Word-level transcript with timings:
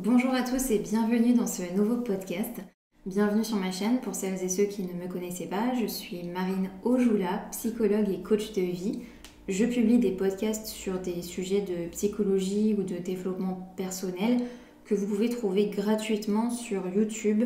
Bonjour 0.00 0.32
à 0.32 0.42
tous 0.42 0.70
et 0.70 0.78
bienvenue 0.78 1.34
dans 1.34 1.48
ce 1.48 1.74
nouveau 1.74 1.96
podcast. 1.96 2.60
Bienvenue 3.04 3.42
sur 3.42 3.56
ma 3.56 3.72
chaîne 3.72 4.00
pour 4.00 4.14
celles 4.14 4.40
et 4.44 4.48
ceux 4.48 4.66
qui 4.66 4.82
ne 4.82 4.92
me 4.92 5.08
connaissaient 5.08 5.48
pas. 5.48 5.74
Je 5.74 5.86
suis 5.86 6.22
Marine 6.22 6.70
Ojoula, 6.84 7.48
psychologue 7.50 8.08
et 8.08 8.22
coach 8.22 8.52
de 8.52 8.60
vie. 8.60 9.00
Je 9.48 9.64
publie 9.64 9.98
des 9.98 10.12
podcasts 10.12 10.68
sur 10.68 11.00
des 11.00 11.20
sujets 11.22 11.62
de 11.62 11.88
psychologie 11.88 12.76
ou 12.78 12.84
de 12.84 12.98
développement 12.98 13.72
personnel 13.76 14.36
que 14.84 14.94
vous 14.94 15.08
pouvez 15.08 15.30
trouver 15.30 15.66
gratuitement 15.66 16.50
sur 16.50 16.86
YouTube, 16.94 17.42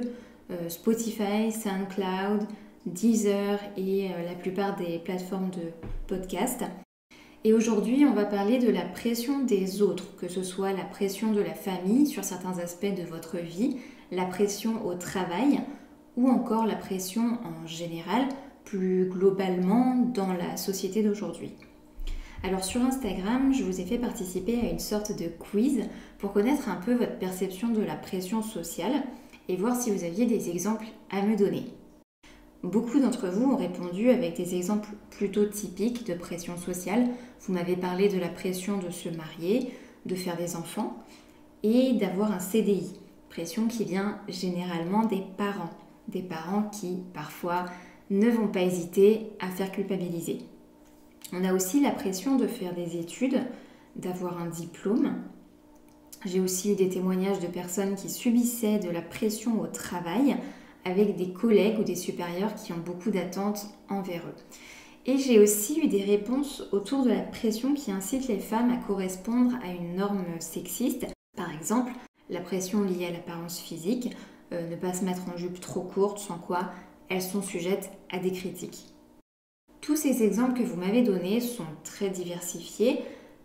euh, 0.50 0.68
Spotify, 0.68 1.50
SoundCloud, 1.50 2.46
Deezer 2.84 3.60
et 3.78 4.10
euh, 4.10 4.26
la 4.26 4.34
plupart 4.34 4.76
des 4.76 4.98
plateformes 4.98 5.48
de 5.48 5.70
podcast. 6.06 6.64
Et 7.44 7.52
aujourd'hui, 7.52 8.04
on 8.04 8.14
va 8.14 8.24
parler 8.24 8.58
de 8.58 8.70
la 8.70 8.82
pression 8.82 9.40
des 9.40 9.82
autres, 9.82 10.14
que 10.16 10.28
ce 10.28 10.44
soit 10.44 10.72
la 10.72 10.84
pression 10.84 11.32
de 11.32 11.40
la 11.40 11.54
famille 11.54 12.06
sur 12.06 12.22
certains 12.22 12.58
aspects 12.58 12.94
de 12.94 13.02
votre 13.02 13.38
vie, 13.38 13.78
la 14.12 14.26
pression 14.26 14.86
au 14.86 14.94
travail 14.94 15.60
ou 16.16 16.28
encore 16.28 16.66
la 16.66 16.76
pression 16.76 17.38
en 17.44 17.66
général, 17.66 18.28
plus 18.64 19.06
globalement 19.06 19.96
dans 20.14 20.32
la 20.32 20.56
société 20.56 21.02
d'aujourd'hui. 21.02 21.52
Alors 22.44 22.62
sur 22.62 22.80
Instagram, 22.80 23.52
je 23.52 23.64
vous 23.64 23.80
ai 23.80 23.84
fait 23.84 23.98
participer 23.98 24.60
à 24.60 24.70
une 24.70 24.78
sorte 24.78 25.16
de 25.18 25.26
quiz 25.26 25.88
pour 26.18 26.32
connaître 26.32 26.68
un 26.68 26.76
peu 26.76 26.94
votre 26.94 27.18
perception 27.18 27.70
de 27.70 27.82
la 27.82 27.96
pression 27.96 28.42
sociale 28.42 29.02
et 29.48 29.56
voir 29.56 29.74
si 29.74 29.90
vous 29.90 30.04
aviez 30.04 30.26
des 30.26 30.48
exemples 30.48 30.86
à 31.10 31.22
me 31.22 31.36
donner. 31.36 31.64
Beaucoup 32.62 33.00
d'entre 33.00 33.26
vous 33.26 33.50
ont 33.50 33.56
répondu 33.56 34.10
avec 34.10 34.36
des 34.36 34.54
exemples 34.54 34.90
plutôt 35.10 35.44
typiques 35.46 36.06
de 36.06 36.14
pression 36.14 36.56
sociale. 36.56 37.08
Vous 37.40 37.52
m'avez 37.52 37.76
parlé 37.76 38.08
de 38.08 38.18
la 38.18 38.28
pression 38.28 38.78
de 38.78 38.90
se 38.90 39.08
marier, 39.08 39.72
de 40.06 40.14
faire 40.14 40.36
des 40.36 40.54
enfants 40.54 40.96
et 41.64 41.94
d'avoir 41.94 42.30
un 42.30 42.38
CDI. 42.38 42.92
Pression 43.30 43.66
qui 43.66 43.84
vient 43.84 44.18
généralement 44.28 45.04
des 45.06 45.24
parents. 45.36 45.70
Des 46.06 46.22
parents 46.22 46.62
qui 46.64 46.98
parfois 47.12 47.64
ne 48.10 48.30
vont 48.30 48.48
pas 48.48 48.62
hésiter 48.62 49.30
à 49.40 49.48
faire 49.48 49.72
culpabiliser. 49.72 50.38
On 51.32 51.44
a 51.44 51.54
aussi 51.54 51.80
la 51.80 51.90
pression 51.90 52.36
de 52.36 52.46
faire 52.46 52.74
des 52.74 52.96
études, 52.96 53.40
d'avoir 53.96 54.40
un 54.40 54.48
diplôme. 54.48 55.14
J'ai 56.24 56.38
aussi 56.38 56.72
eu 56.72 56.76
des 56.76 56.90
témoignages 56.90 57.40
de 57.40 57.46
personnes 57.46 57.96
qui 57.96 58.08
subissaient 58.08 58.78
de 58.78 58.90
la 58.90 59.02
pression 59.02 59.60
au 59.60 59.66
travail 59.66 60.36
avec 60.84 61.16
des 61.16 61.32
collègues 61.32 61.78
ou 61.78 61.84
des 61.84 61.96
supérieurs 61.96 62.54
qui 62.54 62.72
ont 62.72 62.82
beaucoup 62.84 63.10
d'attentes 63.10 63.66
envers 63.88 64.22
eux. 64.26 64.56
Et 65.04 65.18
j'ai 65.18 65.40
aussi 65.40 65.80
eu 65.80 65.88
des 65.88 66.04
réponses 66.04 66.62
autour 66.70 67.04
de 67.04 67.10
la 67.10 67.22
pression 67.22 67.74
qui 67.74 67.90
incite 67.90 68.28
les 68.28 68.38
femmes 68.38 68.70
à 68.70 68.76
correspondre 68.76 69.52
à 69.62 69.72
une 69.72 69.96
norme 69.96 70.24
sexiste. 70.38 71.06
Par 71.36 71.52
exemple, 71.52 71.92
la 72.30 72.40
pression 72.40 72.82
liée 72.82 73.06
à 73.06 73.10
l'apparence 73.10 73.58
physique, 73.58 74.16
euh, 74.52 74.68
ne 74.68 74.76
pas 74.76 74.92
se 74.92 75.04
mettre 75.04 75.22
en 75.32 75.36
jupe 75.36 75.60
trop 75.60 75.82
courte, 75.82 76.18
sans 76.18 76.38
quoi 76.38 76.70
elles 77.08 77.22
sont 77.22 77.42
sujettes 77.42 77.90
à 78.10 78.18
des 78.18 78.32
critiques. 78.32 78.86
Tous 79.80 79.96
ces 79.96 80.22
exemples 80.22 80.58
que 80.58 80.64
vous 80.64 80.76
m'avez 80.76 81.02
donnés 81.02 81.40
sont 81.40 81.66
très 81.82 82.08
diversifiés, 82.08 83.00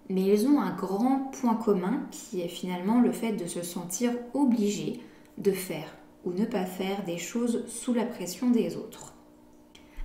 mais 0.10 0.24
ils 0.24 0.48
ont 0.48 0.62
un 0.62 0.76
grand 0.76 1.32
point 1.42 1.56
commun 1.56 2.04
qui 2.12 2.42
est 2.42 2.48
finalement 2.48 3.02
le 3.02 3.12
fait 3.12 3.34
de 3.34 3.48
se 3.48 3.64
sentir 3.64 4.12
obligé 4.34 5.02
de 5.38 5.52
faire 5.52 5.97
ou 6.28 6.34
ne 6.34 6.46
pas 6.46 6.66
faire 6.66 7.06
des 7.06 7.18
choses 7.18 7.64
sous 7.68 7.94
la 7.94 8.04
pression 8.04 8.50
des 8.50 8.76
autres. 8.76 9.14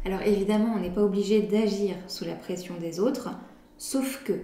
Alors 0.04 0.22
évidemment, 0.22 0.74
on 0.76 0.80
n'est 0.80 0.90
pas 0.90 1.02
obligé 1.02 1.42
d'agir 1.42 1.96
sous 2.06 2.24
la 2.24 2.34
pression 2.34 2.76
des 2.78 3.00
autres, 3.00 3.30
sauf 3.76 4.22
que 4.24 4.34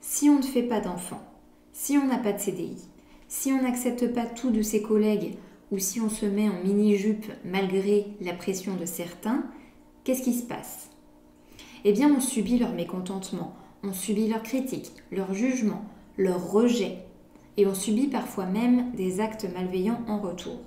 si 0.00 0.28
on 0.28 0.38
ne 0.38 0.42
fait 0.42 0.64
pas 0.64 0.80
d'enfants, 0.80 1.24
si 1.72 1.96
on 1.96 2.06
n'a 2.06 2.18
pas 2.18 2.32
de 2.32 2.38
CDI, 2.38 2.88
si 3.28 3.52
on 3.52 3.62
n'accepte 3.62 4.12
pas 4.12 4.26
tout 4.26 4.50
de 4.50 4.62
ses 4.62 4.82
collègues 4.82 5.36
ou 5.70 5.78
si 5.78 6.00
on 6.00 6.08
se 6.08 6.26
met 6.26 6.48
en 6.48 6.62
mini-jupe 6.64 7.26
malgré 7.44 8.06
la 8.20 8.34
pression 8.34 8.74
de 8.74 8.84
certains, 8.84 9.44
qu'est-ce 10.02 10.22
qui 10.22 10.34
se 10.34 10.44
passe? 10.44 10.90
Eh 11.84 11.92
bien, 11.92 12.12
on 12.14 12.20
subit 12.20 12.58
leur 12.58 12.72
mécontentement, 12.72 13.54
on 13.82 13.92
subit 13.92 14.28
leurs 14.28 14.42
critiques, 14.42 14.92
leur 15.12 15.32
jugement, 15.32 15.84
leur 16.16 16.50
rejet, 16.50 16.98
et 17.56 17.66
on 17.66 17.74
subit 17.74 18.08
parfois 18.08 18.46
même 18.46 18.90
des 18.92 19.20
actes 19.20 19.46
malveillants 19.54 20.02
en 20.08 20.18
retour. 20.18 20.58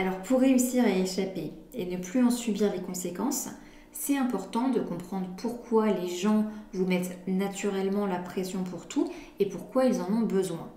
Alors 0.00 0.16
pour 0.22 0.40
réussir 0.40 0.82
à 0.82 0.88
échapper 0.88 1.52
et 1.74 1.84
ne 1.84 1.98
plus 1.98 2.24
en 2.24 2.30
subir 2.30 2.72
les 2.72 2.80
conséquences, 2.80 3.50
c'est 3.92 4.16
important 4.16 4.70
de 4.70 4.80
comprendre 4.80 5.28
pourquoi 5.36 5.88
les 5.88 6.08
gens 6.08 6.46
vous 6.72 6.86
mettent 6.86 7.18
naturellement 7.26 8.06
la 8.06 8.16
pression 8.16 8.64
pour 8.64 8.88
tout 8.88 9.12
et 9.40 9.44
pourquoi 9.44 9.84
ils 9.84 10.00
en 10.00 10.10
ont 10.10 10.22
besoin. 10.22 10.70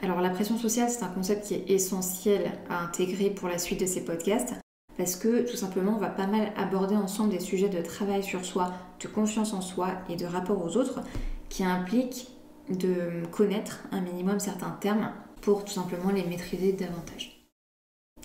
Alors 0.00 0.20
la 0.20 0.30
pression 0.30 0.56
sociale, 0.56 0.88
c'est 0.88 1.02
un 1.02 1.08
concept 1.08 1.48
qui 1.48 1.54
est 1.54 1.68
essentiel 1.68 2.52
à 2.68 2.84
intégrer 2.84 3.28
pour 3.28 3.48
la 3.48 3.58
suite 3.58 3.80
de 3.80 3.86
ces 3.86 4.04
podcasts 4.04 4.54
parce 4.96 5.16
que 5.16 5.50
tout 5.50 5.56
simplement 5.56 5.96
on 5.96 6.00
va 6.00 6.10
pas 6.10 6.28
mal 6.28 6.52
aborder 6.56 6.94
ensemble 6.94 7.30
des 7.30 7.40
sujets 7.40 7.70
de 7.70 7.82
travail 7.82 8.22
sur 8.22 8.44
soi, 8.44 8.72
de 9.00 9.08
confiance 9.08 9.52
en 9.52 9.62
soi 9.62 9.94
et 10.08 10.14
de 10.14 10.26
rapport 10.26 10.64
aux 10.64 10.76
autres 10.76 11.00
qui 11.48 11.64
impliquent 11.64 12.28
de 12.68 13.26
connaître 13.32 13.80
un 13.90 14.00
minimum 14.00 14.38
certains 14.38 14.78
termes 14.80 15.10
pour 15.40 15.64
tout 15.64 15.72
simplement 15.72 16.12
les 16.12 16.22
maîtriser 16.22 16.72
davantage. 16.72 17.39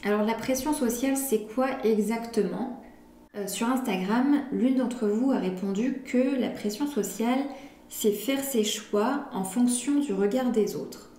Alors 0.05 0.21
la 0.21 0.35
pression 0.35 0.71
sociale, 0.71 1.17
c'est 1.17 1.47
quoi 1.55 1.83
exactement? 1.83 2.79
Euh, 3.35 3.47
Sur 3.47 3.67
Instagram, 3.69 4.43
l'une 4.51 4.75
d'entre 4.75 5.07
vous 5.07 5.31
a 5.31 5.39
répondu 5.39 6.03
que 6.05 6.39
la 6.39 6.49
pression 6.49 6.85
sociale, 6.85 7.39
c'est 7.89 8.11
faire 8.11 8.43
ses 8.43 8.63
choix 8.63 9.25
en 9.33 9.43
fonction 9.43 9.99
du 9.99 10.13
regard 10.13 10.51
des 10.51 10.75
autres. 10.75 11.09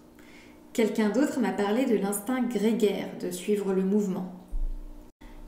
Quelqu'un 0.73 1.09
d'autre 1.09 1.41
m'a 1.41 1.51
parlé 1.51 1.85
de 1.85 1.97
l'instinct 1.97 2.43
grégaire, 2.43 3.09
de 3.21 3.33
suivre 3.33 3.73
le 3.73 3.83
mouvement. 3.83 4.33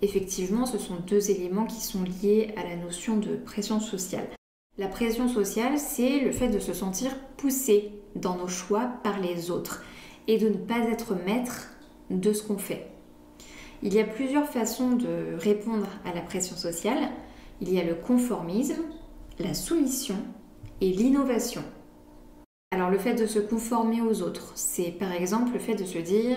Effectivement, 0.02 0.66
ce 0.66 0.78
sont 0.78 0.96
deux 1.06 1.30
éléments 1.30 1.66
qui 1.66 1.80
sont 1.80 2.02
liés 2.02 2.52
à 2.56 2.64
la 2.68 2.74
notion 2.74 3.18
de 3.18 3.36
pression 3.36 3.78
sociale. 3.78 4.26
La 4.78 4.88
pression 4.88 5.28
sociale, 5.28 5.78
c'est 5.78 6.18
le 6.24 6.32
fait 6.32 6.48
de 6.48 6.58
se 6.58 6.72
sentir 6.72 7.14
poussé 7.36 7.92
dans 8.16 8.36
nos 8.36 8.48
choix 8.48 8.90
par 9.04 9.20
les 9.20 9.52
autres 9.52 9.84
et 10.26 10.38
de 10.38 10.48
ne 10.48 10.56
pas 10.56 10.80
être 10.90 11.14
maître 11.24 11.68
de 12.10 12.32
ce 12.32 12.42
qu'on 12.42 12.58
fait. 12.58 12.97
Il 13.82 13.94
y 13.94 14.00
a 14.00 14.04
plusieurs 14.04 14.48
façons 14.48 14.90
de 14.90 15.36
répondre 15.38 15.86
à 16.04 16.12
la 16.14 16.20
pression 16.20 16.56
sociale. 16.56 17.10
Il 17.60 17.72
y 17.72 17.80
a 17.80 17.84
le 17.84 17.94
conformisme, 17.94 18.82
la 19.38 19.54
soumission 19.54 20.16
et 20.80 20.90
l'innovation. 20.90 21.62
Alors 22.72 22.90
le 22.90 22.98
fait 22.98 23.14
de 23.14 23.26
se 23.26 23.38
conformer 23.38 24.02
aux 24.02 24.22
autres, 24.22 24.52
c'est 24.56 24.90
par 24.90 25.12
exemple 25.12 25.52
le 25.52 25.58
fait 25.58 25.74
de 25.74 25.84
se 25.84 25.98
dire 25.98 26.36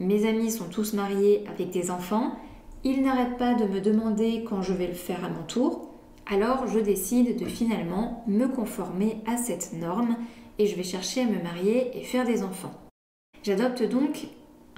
mes 0.00 0.28
amis 0.28 0.52
sont 0.52 0.68
tous 0.68 0.94
mariés 0.94 1.44
avec 1.48 1.70
des 1.70 1.90
enfants, 1.90 2.36
ils 2.84 3.02
n'arrêtent 3.02 3.36
pas 3.36 3.54
de 3.54 3.64
me 3.64 3.80
demander 3.80 4.44
quand 4.48 4.62
je 4.62 4.72
vais 4.72 4.86
le 4.86 4.94
faire 4.94 5.24
à 5.24 5.28
mon 5.28 5.42
tour, 5.42 5.90
alors 6.30 6.68
je 6.68 6.78
décide 6.78 7.36
de 7.36 7.46
finalement 7.46 8.22
me 8.28 8.46
conformer 8.46 9.20
à 9.26 9.36
cette 9.36 9.72
norme 9.72 10.16
et 10.58 10.66
je 10.66 10.76
vais 10.76 10.84
chercher 10.84 11.22
à 11.22 11.26
me 11.26 11.42
marier 11.42 11.90
et 11.98 12.04
faire 12.04 12.24
des 12.24 12.44
enfants. 12.44 12.74
J'adopte 13.42 13.82
donc 13.82 14.28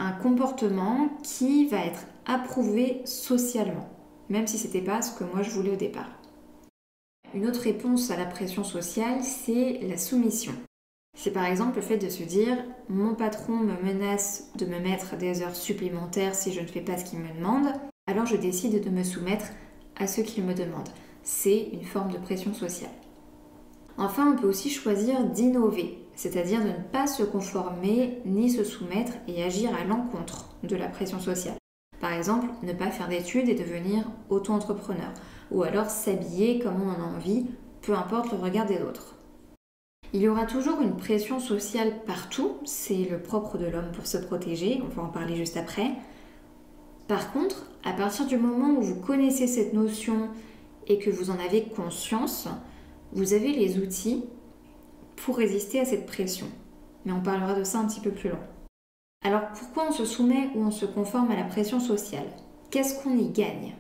un 0.00 0.12
comportement 0.12 1.10
qui 1.22 1.66
va 1.66 1.84
être 1.84 2.06
approuvé 2.26 3.02
socialement, 3.04 3.88
même 4.30 4.46
si 4.46 4.58
ce 4.58 4.66
n'était 4.66 4.80
pas 4.80 5.02
ce 5.02 5.16
que 5.16 5.24
moi 5.24 5.42
je 5.42 5.50
voulais 5.50 5.72
au 5.72 5.76
départ. 5.76 6.10
Une 7.34 7.46
autre 7.46 7.60
réponse 7.60 8.10
à 8.10 8.16
la 8.16 8.24
pression 8.24 8.64
sociale, 8.64 9.22
c'est 9.22 9.78
la 9.82 9.98
soumission. 9.98 10.52
C'est 11.16 11.32
par 11.32 11.44
exemple 11.44 11.76
le 11.76 11.82
fait 11.82 11.98
de 11.98 12.08
se 12.08 12.22
dire 12.22 12.56
mon 12.88 13.14
patron 13.14 13.56
me 13.56 13.80
menace 13.82 14.50
de 14.56 14.64
me 14.64 14.80
mettre 14.80 15.16
des 15.16 15.42
heures 15.42 15.54
supplémentaires 15.54 16.34
si 16.34 16.52
je 16.52 16.60
ne 16.60 16.66
fais 16.66 16.80
pas 16.80 16.96
ce 16.96 17.04
qu'il 17.04 17.18
me 17.18 17.36
demande, 17.36 17.68
alors 18.06 18.26
je 18.26 18.36
décide 18.36 18.82
de 18.82 18.90
me 18.90 19.04
soumettre 19.04 19.46
à 19.96 20.06
ce 20.06 20.22
qu'il 20.22 20.44
me 20.44 20.54
demande. 20.54 20.88
C'est 21.22 21.68
une 21.72 21.84
forme 21.84 22.10
de 22.10 22.18
pression 22.18 22.54
sociale. 22.54 22.90
Enfin, 23.98 24.32
on 24.32 24.40
peut 24.40 24.48
aussi 24.48 24.70
choisir 24.70 25.24
d'innover, 25.24 25.98
c'est-à-dire 26.14 26.60
de 26.60 26.68
ne 26.68 26.92
pas 26.92 27.06
se 27.06 27.22
conformer 27.22 28.20
ni 28.24 28.50
se 28.50 28.64
soumettre 28.64 29.12
et 29.28 29.42
agir 29.42 29.70
à 29.74 29.84
l'encontre 29.84 30.48
de 30.62 30.76
la 30.76 30.88
pression 30.88 31.20
sociale. 31.20 31.56
Par 32.00 32.12
exemple, 32.12 32.46
ne 32.62 32.72
pas 32.72 32.90
faire 32.90 33.08
d'études 33.08 33.48
et 33.48 33.54
devenir 33.54 34.04
auto-entrepreneur, 34.30 35.12
ou 35.50 35.62
alors 35.62 35.90
s'habiller 35.90 36.58
comme 36.58 36.80
on 36.82 36.88
en 36.88 37.04
a 37.04 37.16
envie, 37.16 37.46
peu 37.82 37.94
importe 37.94 38.32
le 38.32 38.38
regard 38.38 38.66
des 38.66 38.80
autres. 38.82 39.16
Il 40.12 40.22
y 40.22 40.28
aura 40.28 40.44
toujours 40.44 40.80
une 40.80 40.96
pression 40.96 41.38
sociale 41.38 42.02
partout, 42.04 42.56
c'est 42.64 43.06
le 43.08 43.20
propre 43.20 43.58
de 43.58 43.66
l'homme 43.66 43.92
pour 43.92 44.06
se 44.06 44.18
protéger, 44.18 44.82
on 44.84 44.88
va 44.88 45.02
en 45.02 45.08
parler 45.08 45.36
juste 45.36 45.56
après. 45.56 45.92
Par 47.06 47.32
contre, 47.32 47.66
à 47.84 47.92
partir 47.92 48.26
du 48.26 48.36
moment 48.36 48.78
où 48.78 48.82
vous 48.82 49.00
connaissez 49.00 49.46
cette 49.46 49.72
notion 49.72 50.28
et 50.88 50.98
que 50.98 51.10
vous 51.10 51.30
en 51.30 51.38
avez 51.38 51.62
conscience, 51.64 52.48
vous 53.12 53.34
avez 53.34 53.52
les 53.52 53.78
outils 53.78 54.24
pour 55.16 55.36
résister 55.36 55.80
à 55.80 55.84
cette 55.84 56.06
pression. 56.06 56.46
Mais 57.04 57.12
on 57.12 57.22
parlera 57.22 57.54
de 57.54 57.64
ça 57.64 57.78
un 57.78 57.86
petit 57.86 58.00
peu 58.00 58.10
plus 58.10 58.30
loin. 58.30 58.46
Alors 59.24 59.48
pourquoi 59.58 59.88
on 59.88 59.92
se 59.92 60.04
soumet 60.04 60.48
ou 60.54 60.62
on 60.62 60.70
se 60.70 60.86
conforme 60.86 61.30
à 61.30 61.36
la 61.36 61.44
pression 61.44 61.80
sociale? 61.80 62.28
Qu'est-ce 62.70 63.02
qu'on 63.02 63.18
y 63.18 63.28
gagne? 63.28 63.74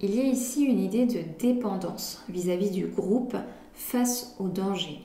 Il 0.00 0.14
y 0.14 0.20
a 0.20 0.24
ici 0.24 0.64
une 0.64 0.80
idée 0.80 1.06
de 1.06 1.20
dépendance 1.38 2.24
vis-à-vis 2.28 2.70
du 2.70 2.86
groupe 2.86 3.36
face 3.72 4.34
au 4.38 4.48
danger. 4.48 5.00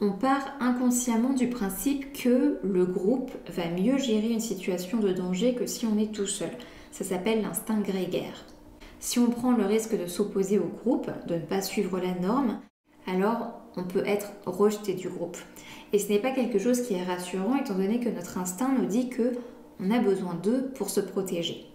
on 0.00 0.12
part 0.12 0.54
inconsciemment 0.60 1.34
du 1.34 1.48
principe 1.48 2.12
que 2.12 2.58
le 2.62 2.86
groupe 2.86 3.32
va 3.48 3.68
mieux 3.68 3.98
gérer 3.98 4.30
une 4.30 4.40
situation 4.40 4.98
de 4.98 5.12
danger 5.12 5.54
que 5.54 5.66
si 5.66 5.86
on 5.86 5.98
est 5.98 6.12
tout 6.12 6.26
seul. 6.26 6.50
Ça 6.90 7.04
s'appelle 7.04 7.42
l'instinct 7.42 7.80
grégaire. 7.80 8.44
Si 9.00 9.18
on 9.18 9.30
prend 9.30 9.52
le 9.52 9.64
risque 9.64 9.98
de 9.98 10.06
s'opposer 10.06 10.58
au 10.58 10.66
groupe, 10.66 11.10
de 11.26 11.34
ne 11.34 11.40
pas 11.40 11.62
suivre 11.62 11.98
la 11.98 12.14
norme, 12.14 12.60
alors 13.06 13.52
on 13.76 13.84
peut 13.84 14.06
être 14.06 14.32
rejeté 14.44 14.92
du 14.92 15.08
groupe. 15.08 15.38
Et 15.92 15.98
ce 15.98 16.10
n'est 16.10 16.18
pas 16.18 16.32
quelque 16.32 16.58
chose 16.58 16.82
qui 16.82 16.94
est 16.94 17.02
rassurant 17.02 17.56
étant 17.56 17.74
donné 17.74 17.98
que 17.98 18.10
notre 18.10 18.36
instinct 18.36 18.72
nous 18.78 18.86
dit 18.86 19.08
que 19.08 19.32
on 19.80 19.90
a 19.90 19.98
besoin 19.98 20.34
d'eux 20.34 20.70
pour 20.74 20.90
se 20.90 21.00
protéger. 21.00 21.66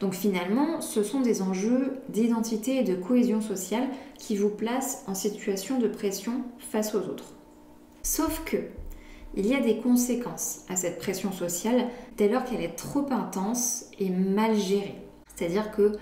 Donc 0.00 0.12
finalement, 0.12 0.82
ce 0.82 1.02
sont 1.02 1.22
des 1.22 1.40
enjeux 1.40 1.98
d'identité 2.10 2.76
et 2.76 2.84
de 2.84 2.94
cohésion 2.94 3.40
sociale 3.40 3.88
qui 4.18 4.36
vous 4.36 4.50
placent 4.50 5.04
en 5.06 5.14
situation 5.14 5.78
de 5.78 5.88
pression 5.88 6.44
face 6.58 6.94
aux 6.94 7.00
autres. 7.00 7.34
Sauf 8.02 8.44
que, 8.44 8.58
il 9.34 9.46
y 9.46 9.54
a 9.54 9.60
des 9.60 9.78
conséquences 9.78 10.64
à 10.68 10.76
cette 10.76 10.98
pression 10.98 11.32
sociale 11.32 11.86
dès 12.16 12.28
lors 12.28 12.44
qu'elle 12.44 12.62
est 12.62 12.76
trop 12.76 13.06
intense 13.10 13.86
et 13.98 14.10
mal 14.10 14.54
gérée. 14.54 14.96
C'est-à-dire 15.34 15.70
que 15.70 15.92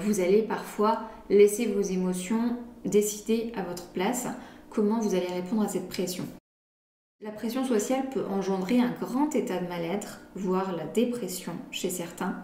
vous 0.00 0.20
allez 0.20 0.42
parfois 0.42 1.02
laisser 1.30 1.66
vos 1.66 1.80
émotions 1.80 2.56
décider 2.84 3.52
à 3.56 3.62
votre 3.62 3.88
place 3.88 4.26
comment 4.70 5.00
vous 5.00 5.14
allez 5.14 5.26
répondre 5.26 5.62
à 5.62 5.68
cette 5.68 5.88
pression? 5.88 6.24
La 7.20 7.30
pression 7.30 7.64
sociale 7.64 8.10
peut 8.10 8.24
engendrer 8.28 8.80
un 8.80 8.92
grand 9.00 9.34
état 9.36 9.58
de 9.58 9.68
mal-être, 9.68 10.20
voire 10.34 10.74
la 10.74 10.84
dépression 10.84 11.52
chez 11.70 11.88
certains. 11.88 12.42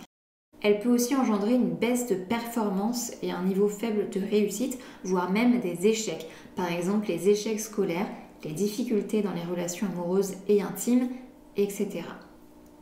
Elle 0.60 0.80
peut 0.80 0.88
aussi 0.88 1.16
engendrer 1.16 1.54
une 1.54 1.74
baisse 1.74 2.06
de 2.06 2.14
performance 2.14 3.12
et 3.22 3.30
un 3.30 3.42
niveau 3.42 3.68
faible 3.68 4.08
de 4.10 4.20
réussite, 4.20 4.78
voire 5.02 5.30
même 5.30 5.60
des 5.60 5.86
échecs. 5.86 6.28
Par 6.54 6.70
exemple, 6.70 7.08
les 7.08 7.28
échecs 7.28 7.60
scolaires, 7.60 8.08
les 8.44 8.52
difficultés 8.52 9.22
dans 9.22 9.32
les 9.32 9.42
relations 9.42 9.86
amoureuses 9.88 10.34
et 10.48 10.62
intimes, 10.62 11.08
etc. 11.56 12.02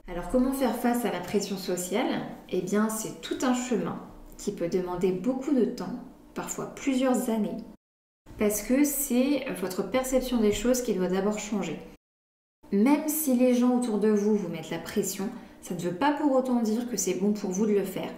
Alors 0.09 0.29
comment 0.31 0.53
faire 0.53 0.77
face 0.77 1.05
à 1.05 1.13
la 1.13 1.21
pression 1.21 1.57
sociale? 1.57 2.27
Eh 2.51 2.61
bien, 2.61 2.89
c'est 2.89 3.21
tout 3.21 3.39
un 3.43 3.55
chemin 3.55 4.01
qui 4.39 4.53
peut 4.53 4.69
demander 4.69 5.13
beaucoup 5.13 5.53
de 5.53 5.65
temps, 5.65 6.01
parfois 6.35 6.75
plusieurs 6.75 7.31
années, 7.31 7.57
parce 8.39 8.63
que 8.63 8.85
c'est 8.85 9.45
votre 9.61 9.89
perception 9.91 10.41
des 10.41 10.53
choses 10.53 10.83
qui 10.83 10.95
doit 10.95 11.09
d'abord 11.09 11.39
changer. 11.39 11.79
Même 12.73 13.09
si 13.09 13.37
les 13.37 13.55
gens 13.55 13.79
autour 13.79 13.99
de 13.99 14.09
vous 14.09 14.37
vous 14.37 14.49
mettent 14.49 14.71
la 14.71 14.79
pression, 14.79 15.29
ça 15.63 15.75
ne 15.75 15.81
veut 15.81 15.95
pas 15.95 16.13
pour 16.13 16.33
autant 16.33 16.61
dire 16.63 16.89
que 16.91 16.97
c'est 16.97 17.15
bon 17.15 17.33
pour 17.33 17.51
vous 17.51 17.67
de 17.67 17.73
le 17.73 17.85
faire. 17.85 18.11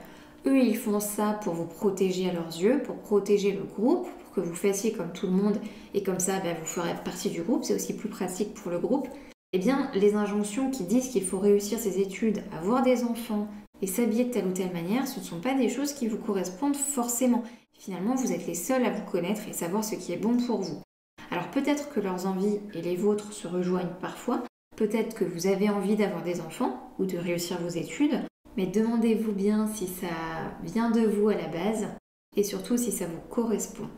Eux, 0.46 0.58
ils 0.58 0.76
font 0.76 1.00
ça 1.00 1.38
pour 1.42 1.54
vous 1.54 1.66
protéger 1.66 2.30
à 2.30 2.32
leurs 2.32 2.56
yeux, 2.56 2.82
pour 2.82 2.96
protéger 2.96 3.52
le 3.52 3.64
groupe, 3.64 4.08
pour 4.20 4.32
que 4.32 4.40
vous 4.40 4.54
fassiez 4.54 4.92
comme 4.92 5.12
tout 5.12 5.26
le 5.26 5.32
monde 5.32 5.60
et 5.94 6.02
comme 6.02 6.20
ça, 6.20 6.40
ben, 6.40 6.56
vous 6.58 6.66
ferez 6.66 6.94
partie 7.04 7.30
du 7.30 7.42
groupe. 7.42 7.64
C'est 7.64 7.74
aussi 7.74 7.96
plus 7.96 8.08
pratique 8.08 8.54
pour 8.54 8.70
le 8.70 8.78
groupe. 8.78 9.08
Eh 9.52 9.58
bien, 9.58 9.90
les 9.94 10.14
injonctions 10.14 10.70
qui 10.70 10.84
disent 10.84 11.08
qu'il 11.08 11.24
faut 11.24 11.38
réussir 11.38 11.78
ses 11.78 12.00
études, 12.00 12.42
avoir 12.56 12.82
des 12.82 13.04
enfants 13.04 13.48
et 13.82 13.86
s'habiller 13.86 14.24
de 14.24 14.30
telle 14.30 14.46
ou 14.46 14.52
telle 14.52 14.72
manière, 14.72 15.06
ce 15.06 15.20
ne 15.20 15.24
sont 15.24 15.40
pas 15.40 15.54
des 15.54 15.68
choses 15.68 15.92
qui 15.92 16.08
vous 16.08 16.18
correspondent 16.18 16.76
forcément. 16.76 17.44
Finalement, 17.72 18.14
vous 18.14 18.32
êtes 18.32 18.46
les 18.46 18.54
seuls 18.54 18.84
à 18.84 18.90
vous 18.90 19.04
connaître 19.04 19.42
et 19.48 19.52
savoir 19.52 19.84
ce 19.84 19.94
qui 19.94 20.12
est 20.12 20.16
bon 20.16 20.36
pour 20.36 20.60
vous. 20.62 20.82
Alors 21.30 21.50
peut-être 21.50 21.90
que 21.90 22.00
leurs 22.00 22.26
envies 22.26 22.58
et 22.74 22.82
les 22.82 22.96
vôtres 22.96 23.32
se 23.32 23.46
rejoignent 23.46 23.94
parfois, 24.00 24.42
peut-être 24.76 25.14
que 25.14 25.24
vous 25.24 25.46
avez 25.46 25.68
envie 25.68 25.96
d'avoir 25.96 26.22
des 26.22 26.40
enfants 26.40 26.92
ou 26.98 27.04
de 27.04 27.18
réussir 27.18 27.58
vos 27.60 27.68
études, 27.68 28.20
mais 28.56 28.66
demandez-vous 28.66 29.32
bien 29.32 29.66
si 29.66 29.86
ça 29.86 30.06
vient 30.62 30.90
de 30.90 31.02
vous 31.02 31.28
à 31.28 31.34
la 31.34 31.48
base 31.48 31.88
et 32.36 32.42
surtout 32.42 32.76
si 32.76 32.90
ça 32.90 33.06
vous 33.06 33.20
correspond. 33.30 33.88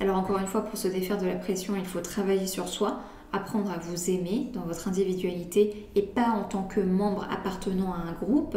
Alors 0.00 0.16
encore 0.16 0.38
une 0.38 0.46
fois, 0.46 0.62
pour 0.62 0.78
se 0.78 0.88
défaire 0.88 1.18
de 1.18 1.26
la 1.26 1.36
pression, 1.36 1.76
il 1.76 1.84
faut 1.84 2.00
travailler 2.00 2.46
sur 2.46 2.68
soi, 2.68 3.00
apprendre 3.32 3.70
à 3.70 3.78
vous 3.78 4.10
aimer 4.10 4.50
dans 4.52 4.62
votre 4.62 4.88
individualité 4.88 5.88
et 5.94 6.02
pas 6.02 6.30
en 6.30 6.44
tant 6.44 6.64
que 6.64 6.80
membre 6.80 7.26
appartenant 7.30 7.92
à 7.92 7.98
un 7.98 8.12
groupe, 8.12 8.56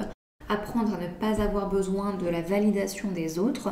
apprendre 0.50 0.94
à 0.94 0.98
ne 0.98 1.08
pas 1.08 1.42
avoir 1.42 1.70
besoin 1.70 2.14
de 2.14 2.28
la 2.28 2.42
validation 2.42 3.12
des 3.12 3.40
autres, 3.40 3.70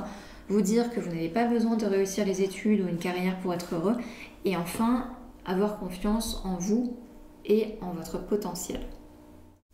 vous 0.49 0.61
dire 0.61 0.89
que 0.89 0.99
vous 0.99 1.09
n'avez 1.09 1.29
pas 1.29 1.45
besoin 1.45 1.77
de 1.77 1.85
réussir 1.85 2.25
les 2.25 2.41
études 2.41 2.81
ou 2.81 2.87
une 2.87 2.97
carrière 2.97 3.39
pour 3.39 3.53
être 3.53 3.75
heureux, 3.75 3.95
et 4.45 4.57
enfin 4.57 5.07
avoir 5.45 5.79
confiance 5.79 6.41
en 6.45 6.55
vous 6.55 6.97
et 7.45 7.75
en 7.81 7.91
votre 7.91 8.25
potentiel. 8.25 8.81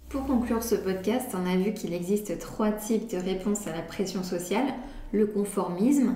Pour 0.10 0.26
conclure 0.26 0.64
ce 0.64 0.76
podcast, 0.76 1.36
on 1.36 1.48
a 1.48 1.56
vu 1.56 1.74
qu'il 1.74 1.94
existe 1.94 2.40
trois 2.40 2.72
types 2.72 3.10
de 3.12 3.18
réponses 3.18 3.68
à 3.68 3.76
la 3.76 3.84
pression 3.84 4.24
sociale, 4.24 4.74
le 5.12 5.28
conformisme, 5.28 6.16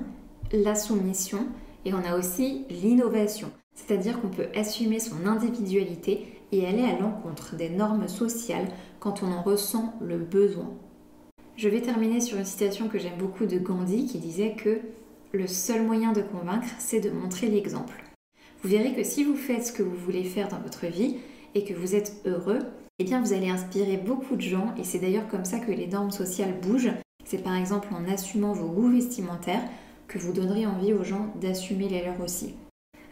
la 0.51 0.75
soumission 0.75 1.47
et 1.85 1.93
on 1.93 2.03
a 2.03 2.17
aussi 2.17 2.65
l'innovation, 2.69 3.51
c'est-à-dire 3.75 4.21
qu'on 4.21 4.29
peut 4.29 4.47
assumer 4.55 4.99
son 4.99 5.25
individualité 5.25 6.39
et 6.51 6.65
aller 6.65 6.83
à 6.83 6.99
l'encontre 6.99 7.55
des 7.55 7.69
normes 7.69 8.07
sociales 8.07 8.67
quand 8.99 9.23
on 9.23 9.31
en 9.31 9.41
ressent 9.41 9.93
le 10.01 10.17
besoin. 10.17 10.71
Je 11.55 11.69
vais 11.69 11.81
terminer 11.81 12.21
sur 12.21 12.37
une 12.37 12.45
citation 12.45 12.87
que 12.87 12.99
j'aime 12.99 13.17
beaucoup 13.17 13.45
de 13.45 13.57
Gandhi 13.57 14.05
qui 14.05 14.19
disait 14.19 14.55
que 14.55 14.79
le 15.33 15.47
seul 15.47 15.83
moyen 15.83 16.11
de 16.11 16.21
convaincre, 16.21 16.67
c'est 16.79 16.99
de 16.99 17.09
montrer 17.09 17.47
l'exemple. 17.47 18.03
Vous 18.61 18.69
verrez 18.69 18.93
que 18.93 19.03
si 19.03 19.23
vous 19.23 19.35
faites 19.35 19.65
ce 19.65 19.71
que 19.73 19.83
vous 19.83 19.95
voulez 19.95 20.23
faire 20.23 20.47
dans 20.47 20.59
votre 20.59 20.85
vie 20.85 21.17
et 21.55 21.63
que 21.63 21.73
vous 21.73 21.95
êtes 21.95 22.13
heureux, 22.25 22.59
eh 22.99 23.03
bien 23.03 23.21
vous 23.21 23.33
allez 23.33 23.49
inspirer 23.49 23.97
beaucoup 23.97 24.35
de 24.35 24.41
gens 24.41 24.73
et 24.77 24.83
c'est 24.83 24.99
d'ailleurs 24.99 25.27
comme 25.27 25.45
ça 25.45 25.59
que 25.59 25.71
les 25.71 25.87
normes 25.87 26.11
sociales 26.11 26.59
bougent. 26.61 26.93
C'est 27.25 27.43
par 27.43 27.55
exemple 27.55 27.89
en 27.93 28.11
assumant 28.11 28.53
vos 28.53 28.69
goûts 28.69 28.91
vestimentaires 28.91 29.63
que 30.07 30.19
vous 30.19 30.33
donnerez 30.33 30.65
envie 30.65 30.93
aux 30.93 31.03
gens 31.03 31.33
d'assumer 31.41 31.89
les 31.89 32.03
leurs 32.03 32.21
aussi. 32.21 32.53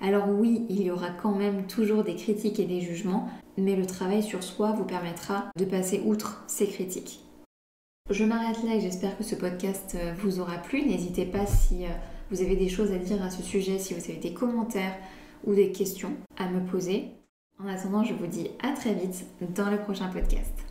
Alors 0.01 0.27
oui, 0.29 0.65
il 0.69 0.81
y 0.81 0.89
aura 0.89 1.09
quand 1.11 1.35
même 1.35 1.67
toujours 1.67 2.03
des 2.03 2.15
critiques 2.15 2.59
et 2.59 2.65
des 2.65 2.81
jugements, 2.81 3.29
mais 3.57 3.75
le 3.75 3.85
travail 3.85 4.23
sur 4.23 4.43
soi 4.43 4.71
vous 4.71 4.83
permettra 4.83 5.51
de 5.55 5.65
passer 5.65 6.01
outre 6.03 6.43
ces 6.47 6.67
critiques. 6.67 7.19
Je 8.09 8.25
m'arrête 8.25 8.63
là 8.63 8.75
et 8.75 8.81
j'espère 8.81 9.15
que 9.15 9.23
ce 9.23 9.35
podcast 9.35 9.95
euh, 9.95 10.13
vous 10.17 10.39
aura 10.39 10.57
plu. 10.57 10.83
N'hésitez 10.83 11.25
pas 11.25 11.45
si 11.45 11.85
euh, 11.85 11.89
vous 12.31 12.41
avez 12.41 12.55
des 12.55 12.67
choses 12.67 12.91
à 12.91 12.97
dire 12.97 13.21
à 13.23 13.29
ce 13.29 13.43
sujet, 13.43 13.77
si 13.77 13.93
vous 13.93 14.03
avez 14.03 14.17
des 14.17 14.33
commentaires 14.33 14.95
ou 15.45 15.53
des 15.53 15.71
questions 15.71 16.13
à 16.37 16.49
me 16.49 16.65
poser. 16.65 17.09
En 17.59 17.67
attendant, 17.67 18.03
je 18.03 18.15
vous 18.15 18.27
dis 18.27 18.49
à 18.63 18.73
très 18.73 18.95
vite 18.95 19.25
dans 19.53 19.69
le 19.69 19.77
prochain 19.77 20.07
podcast. 20.07 20.70